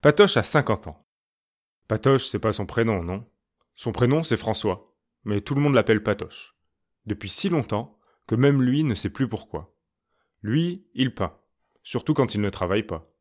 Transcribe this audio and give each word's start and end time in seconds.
Patoche 0.00 0.36
a 0.36 0.44
50 0.44 0.86
ans. 0.86 1.08
Patoche, 1.88 2.28
c'est 2.28 2.38
pas 2.38 2.52
son 2.52 2.66
prénom, 2.66 3.02
non? 3.02 3.28
Son 3.74 3.90
prénom, 3.90 4.22
c'est 4.22 4.36
François, 4.36 4.96
mais 5.24 5.40
tout 5.40 5.56
le 5.56 5.60
monde 5.60 5.74
l'appelle 5.74 6.04
Patoche. 6.04 6.54
Depuis 7.06 7.28
si 7.28 7.48
longtemps 7.48 7.98
que 8.28 8.36
même 8.36 8.62
lui 8.62 8.84
ne 8.84 8.94
sait 8.94 9.10
plus 9.10 9.28
pourquoi. 9.28 9.74
Lui, 10.40 10.86
il 10.94 11.16
peint, 11.16 11.36
surtout 11.82 12.14
quand 12.14 12.36
il 12.36 12.40
ne 12.40 12.48
travaille 12.48 12.84
pas. 12.84 13.12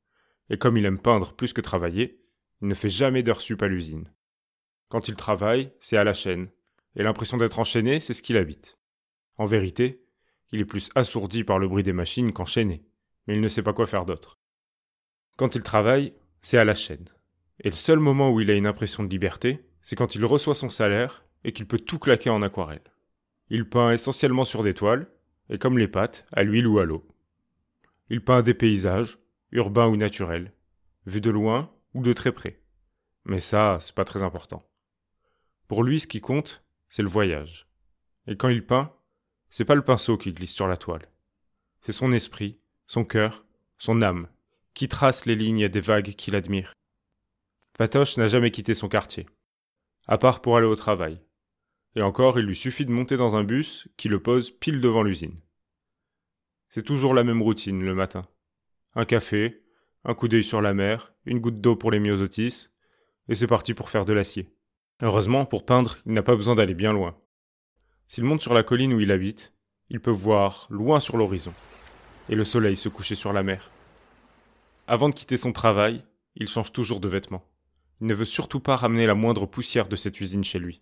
Et 0.52 0.58
comme 0.60 0.78
il 0.78 0.86
aime 0.86 1.00
peindre 1.00 1.34
plus 1.34 1.52
que 1.52 1.62
travailler, 1.62 2.24
il 2.62 2.68
ne 2.68 2.76
fait 2.76 2.90
jamais 2.90 3.24
d'heures 3.24 3.42
sup 3.42 3.64
à 3.64 3.68
l'usine. 3.68 4.14
Quand 4.88 5.08
il 5.08 5.16
travaille, 5.16 5.74
c'est 5.80 5.98
à 5.98 6.04
la 6.04 6.14
chaîne, 6.14 6.52
et 6.96 7.02
l'impression 7.02 7.38
d'être 7.38 7.58
enchaîné, 7.58 8.00
c'est 8.00 8.14
ce 8.14 8.22
qu'il 8.22 8.38
habite. 8.38 8.78
En 9.38 9.48
vérité, 9.48 10.06
il 10.52 10.60
est 10.60 10.66
plus 10.66 10.92
assourdi 10.94 11.44
par 11.44 11.58
le 11.58 11.68
bruit 11.68 11.82
des 11.82 11.92
machines 11.92 12.34
qu'enchaîné, 12.34 12.86
mais 13.26 13.34
il 13.34 13.42
ne 13.42 13.48
sait 13.48 13.64
pas 13.64 13.74
quoi 13.74 13.88
faire 13.88 14.06
d'autre. 14.06 14.38
Quand 15.38 15.56
il 15.56 15.64
travaille, 15.64 16.14
c'est 16.42 16.58
à 16.58 16.66
la 16.66 16.76
chaîne. 16.76 17.10
Et 17.60 17.70
le 17.70 17.76
seul 17.76 18.00
moment 18.00 18.32
où 18.32 18.40
il 18.40 18.52
a 18.52 18.56
une 18.56 18.68
impression 18.68 19.04
de 19.04 19.10
liberté, 19.10 19.66
c'est 19.82 19.96
quand 19.96 20.16
il 20.16 20.26
reçoit 20.26 20.56
son 20.56 20.70
salaire 20.70 21.26
et 21.44 21.52
qu'il 21.52 21.68
peut 21.68 21.80
tout 21.80 22.00
claquer 22.00 22.30
en 22.30 22.42
aquarelle. 22.42 22.84
Il 23.50 23.70
peint 23.70 23.92
essentiellement 23.92 24.46
sur 24.46 24.64
des 24.64 24.74
toiles, 24.74 25.08
et 25.50 25.58
comme 25.58 25.78
les 25.78 25.88
pâtes, 25.88 26.26
à 26.34 26.44
l'huile 26.44 26.68
ou 26.68 26.80
à 26.80 26.86
l'eau. 26.86 27.08
Il 28.10 28.24
peint 28.24 28.42
des 28.42 28.54
paysages, 28.54 29.18
urbains 29.52 29.88
ou 29.88 29.96
naturels, 29.96 30.54
vus 31.06 31.22
de 31.22 31.30
loin 31.30 31.72
ou 31.94 32.04
de 32.04 32.14
très 32.14 32.32
près. 32.32 32.62
Mais 33.26 33.40
ça, 33.40 33.78
c'est 33.80 33.96
pas 33.96 34.06
très 34.06 34.24
important. 34.24 34.62
Pour 35.68 35.84
lui, 35.84 36.00
ce 36.00 36.08
qui 36.08 36.22
compte, 36.22 36.64
c'est 36.90 37.02
le 37.02 37.10
voyage. 37.10 37.68
Et 38.28 38.36
quand 38.36 38.50
il 38.50 38.66
peint, 38.66 38.94
c'est 39.50 39.66
pas 39.66 39.76
le 39.76 39.84
pinceau 39.84 40.18
qui 40.18 40.34
glisse 40.34 40.54
sur 40.54 40.68
la 40.68 40.78
toile. 40.78 41.10
C'est 41.82 41.92
son 41.94 42.12
esprit, 42.12 42.60
son 42.88 43.06
cœur, 43.06 43.46
son 43.78 44.02
âme, 44.02 44.28
qui 44.78 44.88
trace 44.88 45.26
les 45.26 45.36
lignes 45.36 45.70
des 45.70 45.80
vagues 45.80 46.14
qu'il 46.14 46.36
admire. 46.36 46.72
Patoche 47.80 48.16
n'a 48.18 48.28
jamais 48.28 48.52
quitté 48.52 48.76
son 48.76 48.88
quartier, 48.88 49.26
à 50.06 50.20
part 50.20 50.40
pour 50.40 50.56
aller 50.56 50.68
au 50.68 50.76
travail. 50.76 51.20
Et 51.96 52.04
encore, 52.04 52.38
il 52.38 52.46
lui 52.46 52.56
suffit 52.56 52.86
de 52.86 52.92
monter 52.92 53.18
dans 53.18 53.36
un 53.36 53.44
bus 53.44 53.88
qui 53.98 54.08
le 54.08 54.22
pose 54.22 54.52
pile 54.52 54.80
devant 54.80 55.02
l'usine. 55.02 55.42
C'est 56.70 56.84
toujours 56.84 57.16
la 57.16 57.24
même 57.24 57.42
routine 57.42 57.84
le 57.84 57.96
matin. 57.96 58.28
Un 58.94 59.06
café, 59.06 59.64
un 60.04 60.14
coup 60.14 60.28
d'œil 60.28 60.44
sur 60.44 60.62
la 60.62 60.76
mer, 60.76 61.12
une 61.26 61.40
goutte 61.40 61.60
d'eau 61.60 61.76
pour 61.76 61.90
les 61.90 62.00
myosotis, 62.00 62.70
et 63.30 63.34
c'est 63.34 63.48
parti 63.48 63.74
pour 63.74 63.90
faire 63.90 64.06
de 64.06 64.14
l'acier. 64.14 64.54
Heureusement, 65.02 65.48
pour 65.48 65.66
peindre, 65.66 65.98
il 66.06 66.14
n'a 66.14 66.22
pas 66.22 66.36
besoin 66.36 66.54
d'aller 66.54 66.76
bien 66.76 66.94
loin. 66.94 67.18
S'il 68.06 68.26
monte 68.26 68.42
sur 68.42 68.54
la 68.54 68.62
colline 68.62 68.94
où 68.94 69.00
il 69.00 69.12
habite, 69.12 69.56
il 69.90 70.02
peut 70.02 70.12
voir 70.12 70.68
loin 70.70 71.00
sur 71.00 71.18
l'horizon, 71.18 71.56
et 72.30 72.36
le 72.36 72.46
soleil 72.46 72.78
se 72.78 72.90
coucher 72.90 73.16
sur 73.16 73.34
la 73.34 73.42
mer. 73.42 73.72
Avant 74.88 75.10
de 75.10 75.16
quitter 75.16 75.36
son 75.36 75.52
travail, 75.52 76.06
il 76.36 76.48
change 76.48 76.72
toujours 76.72 77.02
de 77.02 77.10
vêtements. 77.10 77.44
Il 78.00 78.08
ne 78.08 78.14
veut 78.14 78.26
surtout 78.26 78.62
pas 78.62 78.78
ramener 78.78 79.06
la 79.06 79.16
moindre 79.16 79.46
poussière 79.46 79.90
de 79.90 79.98
cette 79.98 80.22
usine 80.22 80.46
chez 80.46 80.60
lui. 80.60 80.82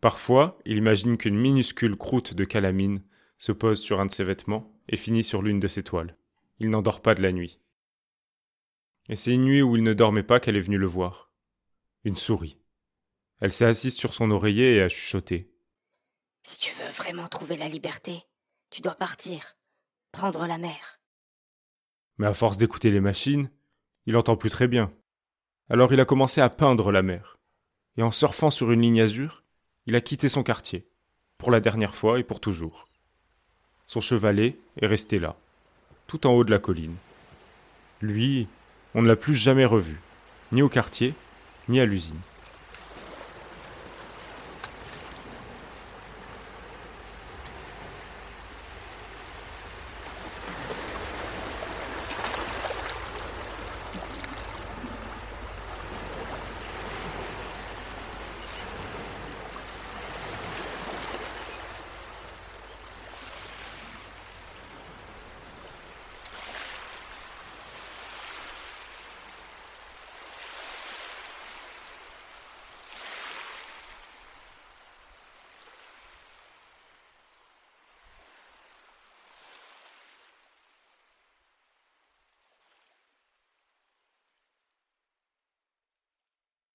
Parfois, 0.00 0.58
il 0.64 0.78
imagine 0.78 1.18
qu'une 1.18 1.36
minuscule 1.36 1.96
croûte 1.96 2.32
de 2.32 2.44
calamine 2.44 3.02
se 3.36 3.52
pose 3.52 3.80
sur 3.80 4.00
un 4.00 4.06
de 4.06 4.10
ses 4.10 4.24
vêtements 4.24 4.72
et 4.88 4.96
finit 4.96 5.22
sur 5.24 5.42
l'une 5.42 5.60
de 5.60 5.68
ses 5.68 5.82
toiles. 5.82 6.16
Il 6.60 6.70
n'endort 6.70 7.02
pas 7.02 7.14
de 7.14 7.20
la 7.20 7.32
nuit. 7.32 7.60
Et 9.10 9.16
c'est 9.16 9.34
une 9.34 9.44
nuit 9.44 9.62
où 9.62 9.76
il 9.76 9.82
ne 9.82 9.92
dormait 9.92 10.22
pas 10.22 10.40
qu'elle 10.40 10.56
est 10.56 10.60
venue 10.60 10.78
le 10.78 10.86
voir. 10.86 11.30
Une 12.04 12.16
souris. 12.16 12.58
Elle 13.40 13.52
s'est 13.52 13.66
assise 13.66 13.94
sur 13.94 14.14
son 14.14 14.30
oreiller 14.30 14.76
et 14.76 14.82
a 14.82 14.88
chuchoté. 14.88 15.52
Si 16.42 16.58
tu 16.58 16.72
veux 16.74 16.88
vraiment 16.88 17.28
trouver 17.28 17.56
la 17.56 17.68
liberté, 17.68 18.22
tu 18.70 18.80
dois 18.80 18.94
partir, 18.94 19.56
prendre 20.10 20.46
la 20.46 20.56
mer. 20.56 21.00
Mais 22.18 22.26
à 22.26 22.32
force 22.32 22.58
d'écouter 22.58 22.90
les 22.90 23.00
machines, 23.00 23.50
il 24.06 24.16
entend 24.16 24.36
plus 24.36 24.50
très 24.50 24.68
bien. 24.68 24.92
Alors 25.68 25.92
il 25.92 26.00
a 26.00 26.04
commencé 26.04 26.40
à 26.40 26.48
peindre 26.48 26.92
la 26.92 27.02
mer. 27.02 27.38
Et 27.96 28.02
en 28.02 28.10
surfant 28.10 28.50
sur 28.50 28.72
une 28.72 28.82
ligne 28.82 29.00
azur, 29.00 29.42
il 29.86 29.96
a 29.96 30.00
quitté 30.00 30.28
son 30.28 30.42
quartier, 30.42 30.86
pour 31.38 31.50
la 31.50 31.60
dernière 31.60 31.94
fois 31.94 32.18
et 32.18 32.24
pour 32.24 32.40
toujours. 32.40 32.88
Son 33.86 34.00
chevalet 34.00 34.56
est 34.80 34.86
resté 34.86 35.18
là, 35.18 35.36
tout 36.06 36.26
en 36.26 36.32
haut 36.32 36.44
de 36.44 36.50
la 36.50 36.58
colline. 36.58 36.96
Lui, 38.00 38.48
on 38.94 39.02
ne 39.02 39.08
l'a 39.08 39.16
plus 39.16 39.34
jamais 39.34 39.64
revu, 39.64 40.00
ni 40.52 40.62
au 40.62 40.68
quartier, 40.68 41.14
ni 41.68 41.80
à 41.80 41.86
l'usine. 41.86 42.20